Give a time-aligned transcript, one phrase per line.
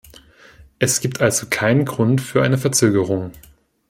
[0.79, 3.33] Es gibt also keinen Grund für eine Verzögerung.